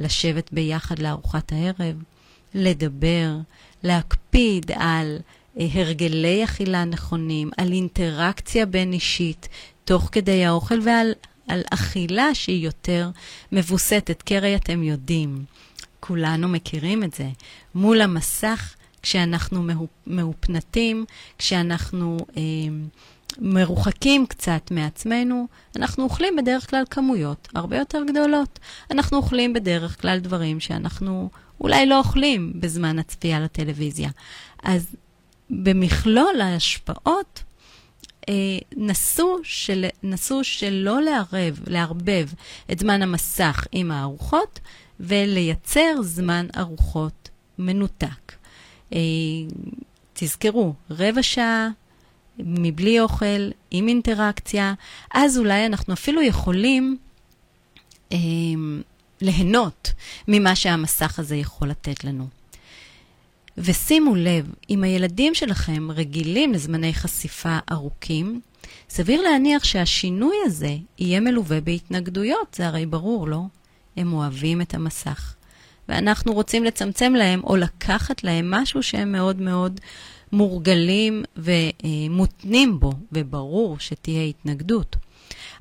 [0.00, 2.02] לשבת ביחד לארוחת הערב,
[2.54, 3.30] לדבר,
[3.82, 5.18] להקפיד על
[5.58, 9.48] אה, הרגלי אכילה נכונים, על אינטראקציה בין אישית
[9.84, 11.12] תוך כדי האוכל ועל
[11.50, 13.10] על אכילה שהיא יותר
[13.52, 15.44] מבוסתת, כי הרי אתם יודעים,
[16.00, 17.28] כולנו מכירים את זה.
[17.74, 19.62] מול המסך, כשאנחנו
[20.06, 21.04] מהופנטים,
[21.38, 22.42] כשאנחנו אה,
[23.38, 28.58] מרוחקים קצת מעצמנו, אנחנו אוכלים בדרך כלל כמויות הרבה יותר גדולות.
[28.90, 34.10] אנחנו אוכלים בדרך כלל דברים שאנחנו אולי לא אוכלים בזמן הצפייה לטלוויזיה.
[34.62, 34.86] אז
[35.50, 37.42] במכלול ההשפעות,
[38.28, 38.34] אה,
[38.76, 42.28] נסו, של, נסו שלא לערב, לערבב
[42.72, 44.60] את זמן המסך עם הארוחות
[45.00, 48.32] ולייצר זמן ארוחות מנותק.
[48.92, 48.98] אה,
[50.12, 51.68] תזכרו, רבע שעה
[52.44, 54.74] מבלי אוכל, עם אינטראקציה,
[55.14, 56.96] אז אולי אנחנו אפילו יכולים
[58.12, 58.18] אה,
[59.20, 59.92] ליהנות
[60.28, 62.26] ממה שהמסך הזה יכול לתת לנו.
[63.58, 68.40] ושימו לב, אם הילדים שלכם רגילים לזמני חשיפה ארוכים,
[68.88, 73.42] סביר להניח שהשינוי הזה יהיה מלווה בהתנגדויות, זה הרי ברור, לא?
[73.96, 75.34] הם אוהבים את המסך.
[75.88, 79.80] ואנחנו רוצים לצמצם להם או לקחת להם משהו שהם מאוד מאוד
[80.32, 84.96] מורגלים ומותנים בו, וברור שתהיה התנגדות.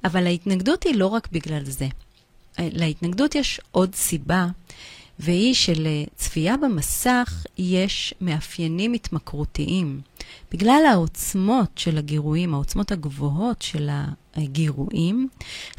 [0.04, 1.88] אבל ההתנגדות היא לא רק בגלל זה.
[2.60, 4.48] להתנגדות יש עוד סיבה,
[5.20, 10.02] והיא שלצפייה במסך יש מאפיינים התמכרותיים.
[10.52, 13.90] בגלל העוצמות של הגירויים, העוצמות הגבוהות של
[14.36, 15.30] הגירויים,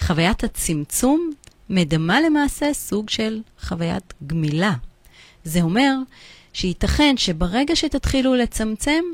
[0.01, 1.31] חוויית הצמצום
[1.71, 4.75] מדמה למעשה סוג של חוויית גמילה.
[5.45, 5.97] זה אומר
[6.53, 9.05] שייתכן שברגע שתתחילו לצמצם,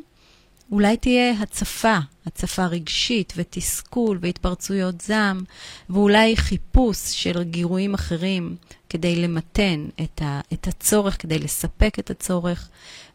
[0.72, 5.44] אולי תהיה הצפה, הצפה רגשית ותסכול והתפרצויות זעם,
[5.90, 8.56] ואולי חיפוש של גירויים אחרים
[8.88, 12.68] כדי למתן את, ה, את הצורך, כדי לספק את הצורך,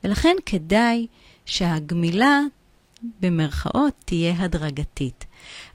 [0.04, 1.08] ולכן כדאי
[1.46, 2.40] שהגמילה,
[3.22, 5.26] במרכאות, תהיה הדרגתית.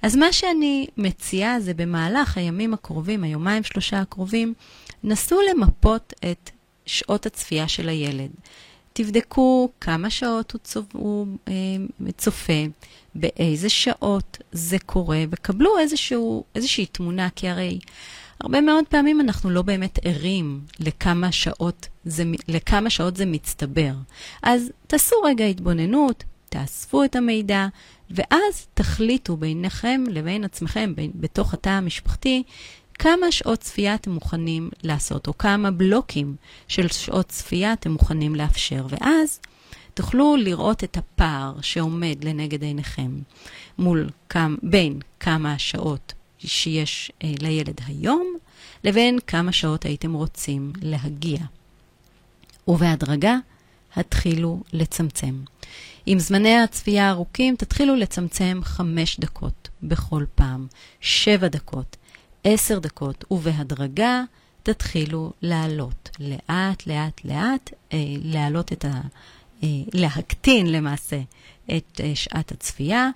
[0.02, 4.54] אז מה שאני מציעה זה במהלך הימים הקרובים, היומיים שלושה הקרובים,
[5.04, 6.50] נסו למפות את
[6.87, 8.31] שעות הצפייה של הילד.
[8.92, 10.85] תבדקו כמה שעות הוא, צופ...
[10.92, 11.53] הוא אה,
[12.16, 12.62] צופה,
[13.14, 17.79] באיזה שעות זה קורה, וקבלו איזשהו, איזושהי תמונה, כי הרי
[18.40, 23.92] הרבה מאוד פעמים אנחנו לא באמת ערים לכמה שעות זה, לכמה שעות זה מצטבר.
[24.42, 27.66] אז תעשו רגע התבוננות, תאספו את המידע,
[28.11, 32.42] ואז תחליטו ביניכם לבין עצמכם, בין, בתוך התא המשפחתי,
[32.98, 36.37] כמה שעות צפייה אתם מוכנים לעשות, או כמה בלוקים
[36.68, 38.87] של שעות צפייה אתם מוכנים לאפשר.
[38.88, 39.40] ואז
[39.94, 43.11] תוכלו לראות את הפער שעומד לנגד עיניכם
[43.78, 48.37] מול כמה, בין כמה השעות שיש אה, לילד היום,
[48.85, 51.38] לבין כמה שעות הייתם רוצים להגיע.
[52.68, 53.37] ובהדרגה,
[53.96, 55.35] התחילו לצמצם.
[56.06, 60.66] עם זמני הצפייה הארוכים, תתחילו לצמצם חמש דקות בכל פעם,
[61.00, 61.96] שבע דקות,
[62.48, 64.22] עשר דקות, ובהדרגה
[64.62, 66.11] תתחילו לעלות.
[66.20, 69.00] לאט, לאט, לאט, אה, להעלות את ה...
[69.62, 71.20] אה, להקטין למעשה
[71.76, 73.11] את אה, שעת הצפייה,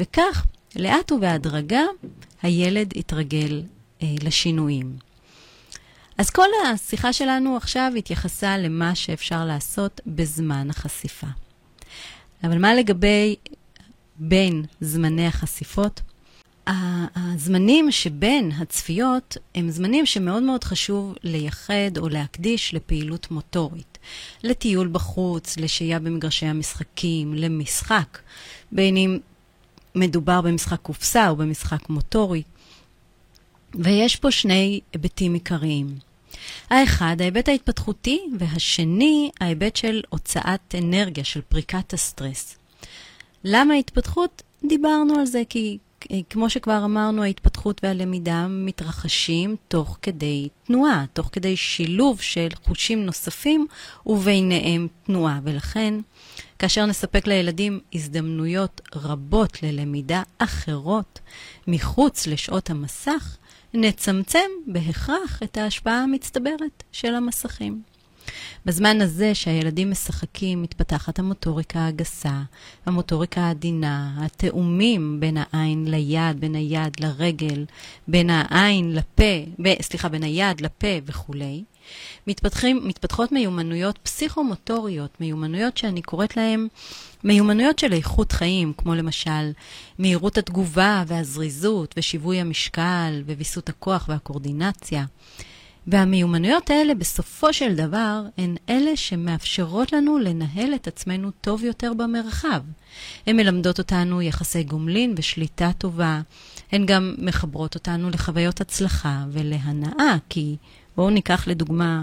[0.00, 1.82] וכך, לאט ובהדרגה,
[2.42, 3.62] הילד יתרגל
[4.02, 4.96] אה, לשינויים.
[6.18, 11.26] אז כל השיחה שלנו עכשיו התייחסה למה שאפשר לעשות בזמן החשיפה.
[12.44, 13.36] אבל מה לגבי
[14.16, 16.00] בין זמני החשיפות?
[16.66, 23.98] הזמנים שבין הצפיות הם זמנים שמאוד מאוד חשוב לייחד או להקדיש לפעילות מוטורית.
[24.42, 28.18] לטיול בחוץ, לשהייה במגרשי המשחקים, למשחק,
[28.72, 29.18] בין אם
[29.94, 32.42] מדובר במשחק קופסה או במשחק מוטורי.
[33.74, 35.98] ויש פה שני היבטים עיקריים.
[36.70, 42.56] האחד, ההיבט ההתפתחותי, והשני, ההיבט של הוצאת אנרגיה, של פריקת הסטרס.
[43.44, 44.42] למה התפתחות?
[44.68, 45.78] דיברנו על זה כי
[46.30, 53.66] כמו שכבר אמרנו, ההתפתחות והלמידה מתרחשים תוך כדי תנועה, תוך כדי שילוב של חושים נוספים
[54.06, 55.40] וביניהם תנועה.
[55.44, 55.94] ולכן,
[56.58, 61.20] כאשר נספק לילדים הזדמנויות רבות ללמידה אחרות
[61.66, 63.36] מחוץ לשעות המסך,
[63.74, 67.93] נצמצם בהכרח את ההשפעה המצטברת של המסכים.
[68.66, 72.42] בזמן הזה שהילדים משחקים, מתפתחת המוטוריקה הגסה,
[72.86, 77.64] המוטוריקה העדינה, התאומים בין העין ליד, בין היד לרגל,
[78.08, 81.64] בין העין לפה, ב, סליחה, בין היד לפה וכולי.
[82.26, 86.68] מתפתחים, מתפתחות מיומנויות פסיכומוטוריות, מיומנויות שאני קוראת להן
[87.24, 89.50] מיומנויות של איכות חיים, כמו למשל
[89.98, 95.04] מהירות התגובה והזריזות ושיווי המשקל וויסות הכוח והקורדינציה.
[95.86, 102.62] והמיומנויות האלה בסופו של דבר הן אלה שמאפשרות לנו לנהל את עצמנו טוב יותר במרחב.
[103.26, 106.20] הן מלמדות אותנו יחסי גומלין ושליטה טובה.
[106.72, 110.56] הן גם מחברות אותנו לחוויות הצלחה ולהנאה, כי
[110.96, 112.02] בואו ניקח לדוגמה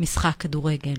[0.00, 0.94] משחק כדורגל.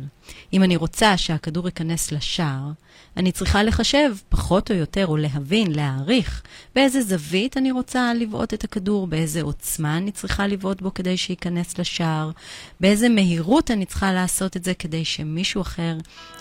[0.53, 2.71] אם אני רוצה שהכדור ייכנס לשער,
[3.17, 6.41] אני צריכה לחשב פחות או יותר, או להבין, להעריך,
[6.75, 11.77] באיזה זווית אני רוצה לבעוט את הכדור, באיזה עוצמה אני צריכה לבעוט בו כדי שייכנס
[11.77, 12.31] לשער,
[12.79, 15.97] באיזה מהירות אני צריכה לעשות את זה כדי שמישהו אחר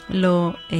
[0.08, 0.76] לא אה,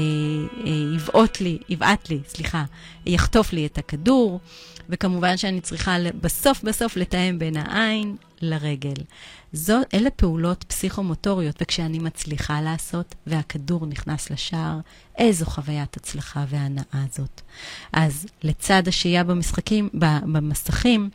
[0.66, 2.64] אה, יבעוט לי, יבעט לי, סליחה,
[3.06, 4.40] יחטוף לי את הכדור,
[4.88, 8.94] וכמובן שאני צריכה בסוף בסוף לתאם בין העין לרגל.
[9.52, 14.78] זו, אלה פעולות פסיכומוטוריות, וכשאני מצליחה לעשות והכדור נכנס לשער,
[15.18, 17.40] איזו חוויית הצלחה והנאה זאת.
[17.92, 19.88] אז לצד השהייה במשחקים,
[20.32, 21.10] במסכים,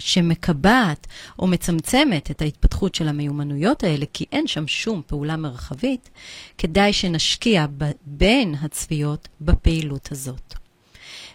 [0.00, 1.06] שמקבעת
[1.38, 6.10] או מצמצמת את ההתפתחות של המיומנויות האלה, כי אין שם שום פעולה מרחבית,
[6.58, 7.66] כדאי שנשקיע
[8.06, 10.54] בין הצפיות בפעילות הזאת.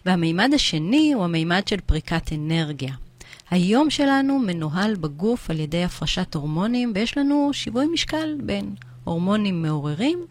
[0.05, 2.93] והמימד השני הוא המימד של פריקת אנרגיה.
[3.49, 10.25] היום שלנו מנוהל בגוף על ידי הפרשת הורמונים, ויש לנו שיווי משקל בין הורמונים מעוררים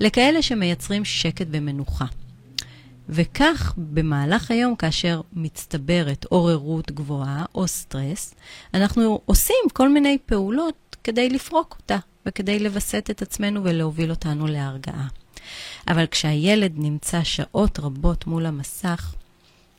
[0.00, 2.04] לכאלה שמייצרים שקט ומנוחה.
[3.08, 8.34] וכך, במהלך היום, כאשר מצטברת עוררות גבוהה או סטרס,
[8.74, 15.08] אנחנו עושים כל מיני פעולות כדי לפרוק אותה וכדי לווסת את עצמנו ולהוביל אותנו להרגעה.
[15.88, 19.14] אבל כשהילד נמצא שעות רבות מול המסך,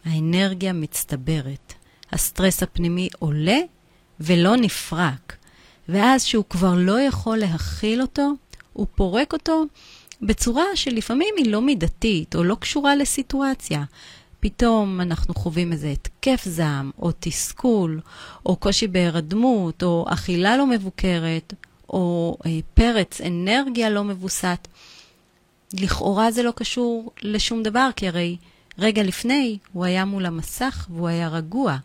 [0.06, 1.74] האנרגיה מצטברת.
[2.12, 3.60] הסטרס הפנימי עולה
[4.19, 5.36] ולא נפרק.
[5.89, 8.32] ואז שהוא כבר לא יכול להכיל אותו,
[8.74, 9.63] הוא פורק אותו
[10.21, 13.84] בצורה שלפעמים היא לא מידתית או לא קשורה לסיטואציה.
[14.39, 18.00] פתאום אנחנו חווים איזה התקף זעם, או תסכול,
[18.45, 21.54] או קושי בהירדמות, או אכילה לא מבוקרת,
[21.89, 24.67] או אה, פרץ אנרגיה לא מבוסת.
[25.74, 28.38] לכאורה זה לא קשור לשום דבר, כי הרי
[28.78, 31.78] רגע לפני הוא היה מול המסך והוא היה רגוע,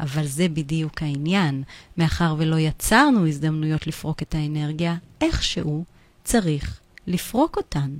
[0.00, 1.62] אבל זה בדיוק העניין.
[1.96, 5.84] מאחר ולא יצרנו הזדמנויות לפרוק את האנרגיה, איכשהו
[6.24, 7.94] צריך לפרוק אותן.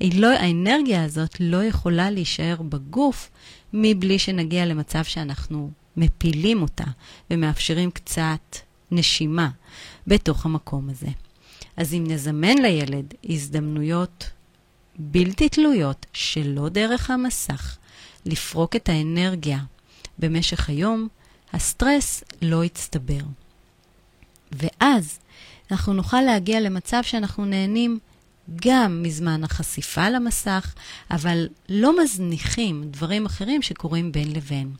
[0.00, 3.30] לא, האנרגיה הזאת לא יכולה להישאר בגוף
[3.72, 6.84] מבלי שנגיע למצב שאנחנו מפילים אותה
[7.30, 8.56] ומאפשרים קצת
[8.90, 9.50] נשימה
[10.06, 11.06] בתוך המקום הזה.
[11.76, 14.30] אז אם נזמן לילד הזדמנויות
[14.98, 17.76] בלתי תלויות שלא דרך המסך,
[18.26, 19.58] לפרוק את האנרגיה
[20.18, 21.08] במשך היום,
[21.52, 23.20] הסטרס לא יצטבר.
[24.52, 25.18] ואז
[25.70, 27.98] אנחנו נוכל להגיע למצב שאנחנו נהנים
[28.64, 30.74] גם מזמן החשיפה למסך,
[31.10, 34.72] אבל לא מזניחים דברים אחרים שקורים בין לבין.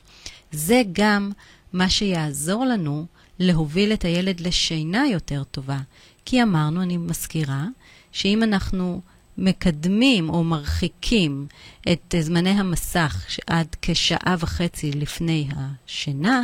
[0.51, 1.31] זה גם
[1.73, 3.05] מה שיעזור לנו
[3.39, 5.79] להוביל את הילד לשינה יותר טובה.
[6.25, 7.65] כי אמרנו, אני מזכירה,
[8.11, 9.01] שאם אנחנו
[9.37, 11.47] מקדמים או מרחיקים
[11.91, 16.43] את זמני המסך עד כשעה וחצי לפני השינה,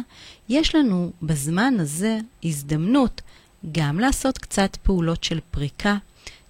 [0.50, 3.22] יש לנו בזמן הזה הזדמנות
[3.72, 5.98] גם לעשות קצת פעולות של פריקה,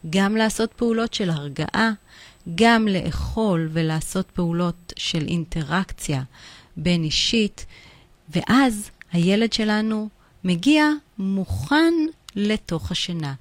[0.10, 1.92] גם לעשות פעולות של הרגעה,
[2.56, 6.24] גם לאכול ולעשות פעולות של אינטראקציה
[6.78, 7.66] בין אישית,
[8.30, 10.10] ואז הילד שלנו
[10.44, 10.86] מגיע
[11.18, 11.94] מוכן
[12.36, 13.34] לתוך השינה.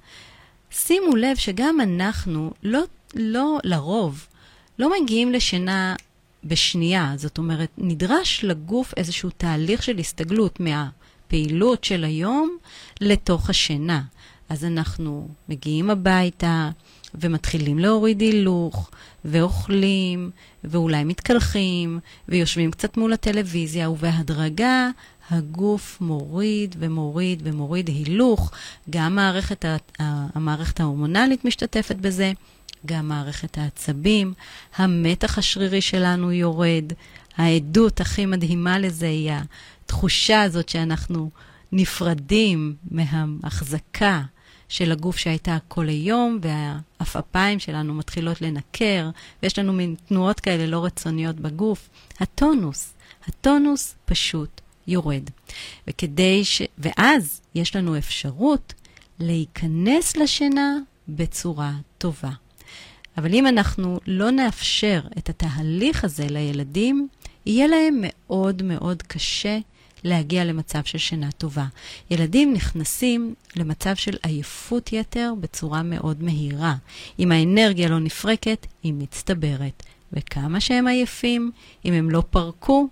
[0.71, 2.81] שימו לב שגם אנחנו, לא,
[3.15, 4.27] לא לרוב,
[4.79, 5.95] לא מגיעים לשינה
[6.43, 7.13] בשנייה.
[7.17, 12.57] זאת אומרת, נדרש לגוף איזשהו תהליך של הסתגלות מהפעילות של היום
[13.01, 14.01] לתוך השינה.
[14.49, 16.69] אז אנחנו מגיעים הביתה,
[17.15, 18.89] ומתחילים להוריד הילוך,
[19.25, 20.31] ואוכלים,
[20.63, 24.89] ואולי מתקלחים, ויושבים קצת מול הטלוויזיה, ובהדרגה
[25.31, 28.51] הגוף מוריד ומוריד ומוריד הילוך.
[28.89, 29.65] גם מערכת,
[29.99, 32.31] המערכת ההורמונלית משתתפת בזה,
[32.85, 34.33] גם מערכת העצבים,
[34.75, 36.93] המתח השרירי שלנו יורד.
[37.37, 39.31] העדות הכי מדהימה לזה היא
[39.85, 41.29] התחושה הזאת שאנחנו
[41.71, 44.21] נפרדים מההחזקה
[44.69, 49.09] של הגוף שהייתה כל היום, והעפעפיים שלנו מתחילות לנקר,
[49.43, 51.89] ויש לנו מין תנועות כאלה לא רצוניות בגוף.
[52.19, 52.93] הטונוס,
[53.27, 55.23] הטונוס פשוט יורד.
[55.87, 56.61] וכדי ש...
[56.77, 58.73] ואז יש לנו אפשרות
[59.19, 60.77] להיכנס לשינה
[61.07, 62.31] בצורה טובה.
[63.17, 67.07] אבל אם אנחנו לא נאפשר את התהליך הזה לילדים,
[67.45, 69.59] יהיה להם מאוד מאוד קשה
[70.03, 71.65] להגיע למצב של שינה טובה.
[72.11, 76.75] ילדים נכנסים למצב של עייפות יתר בצורה מאוד מהירה.
[77.19, 79.83] אם האנרגיה לא נפרקת, היא מצטברת.
[80.13, 81.51] וכמה שהם עייפים,
[81.85, 82.87] אם הם לא פרקו,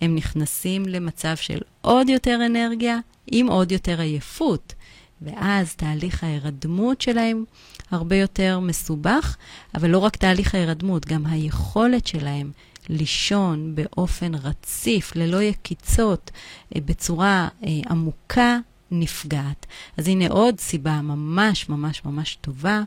[0.00, 4.74] הם נכנסים למצב של עוד יותר אנרגיה עם עוד יותר עייפות.
[5.22, 7.44] ואז תהליך ההירדמות שלהם
[7.90, 9.36] הרבה יותר מסובך,
[9.74, 12.50] אבל לא רק תהליך ההירדמות, גם היכולת שלהם
[12.88, 16.30] לישון באופן רציף, ללא יקיצות,
[16.76, 18.58] אה, בצורה אה, עמוקה,
[18.90, 19.66] נפגעת.
[19.96, 22.82] אז הנה עוד סיבה ממש ממש ממש טובה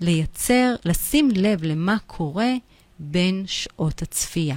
[0.00, 2.52] לייצר, לשים לב למה קורה
[2.98, 4.56] בין שעות הצפייה.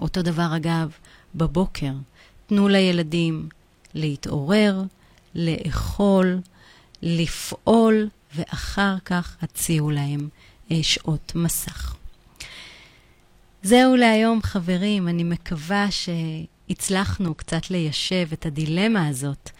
[0.00, 0.90] אותו דבר אגב,
[1.34, 1.92] בבוקר,
[2.46, 3.48] תנו לילדים
[3.94, 4.82] להתעורר,
[5.34, 6.40] לאכול,
[7.02, 10.28] לפעול, ואחר כך הציעו להם
[10.70, 11.96] אה, שעות מסך.
[13.62, 15.08] זהו להיום, חברים.
[15.08, 19.50] אני מקווה שהצלחנו קצת ליישב את הדילמה הזאת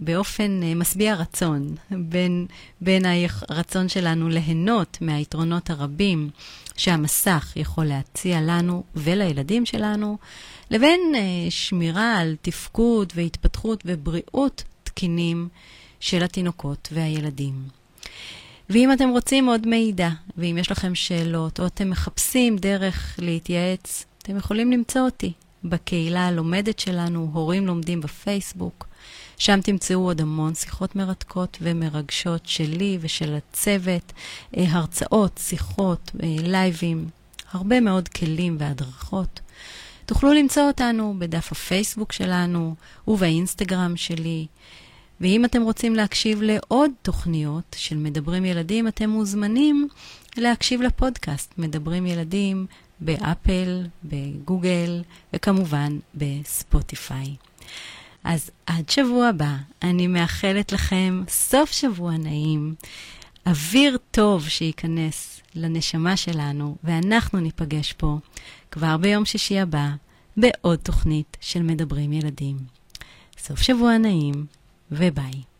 [0.00, 2.46] באופן אה, משביע רצון, בין,
[2.80, 3.02] בין
[3.48, 6.30] הרצון שלנו ליהנות מהיתרונות הרבים
[6.76, 10.18] שהמסך יכול להציע לנו ולילדים שלנו,
[10.70, 15.48] לבין uh, שמירה על תפקוד והתפתחות ובריאות תקינים
[16.00, 17.54] של התינוקות והילדים.
[18.70, 24.36] ואם אתם רוצים עוד מידע, ואם יש לכם שאלות, או אתם מחפשים דרך להתייעץ, אתם
[24.36, 25.32] יכולים למצוא אותי
[25.64, 28.86] בקהילה הלומדת שלנו, הורים לומדים בפייסבוק.
[29.38, 34.12] שם תמצאו עוד המון שיחות מרתקות ומרגשות שלי ושל הצוות,
[34.56, 37.08] אה, הרצאות, שיחות, אה, לייבים,
[37.52, 39.40] הרבה מאוד כלים והדרכות.
[40.06, 42.74] תוכלו למצוא אותנו בדף הפייסבוק שלנו
[43.08, 44.46] ובאינסטגרם שלי.
[45.20, 49.88] ואם אתם רוצים להקשיב לעוד תוכניות של מדברים ילדים, אתם מוזמנים
[50.36, 52.66] להקשיב לפודקאסט מדברים ילדים
[53.04, 57.36] באפל, בגוגל וכמובן בספוטיפיי.
[58.24, 62.74] אז עד שבוע הבא, אני מאחלת לכם סוף שבוע נעים,
[63.46, 68.18] אוויר טוב שייכנס לנשמה שלנו, ואנחנו ניפגש פה
[68.70, 69.88] כבר ביום שישי הבא
[70.36, 72.56] בעוד תוכנית של מדברים ילדים.
[73.38, 74.46] סוף שבוע נעים
[74.90, 75.51] וביי.